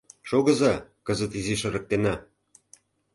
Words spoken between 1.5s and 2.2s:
ырыктена.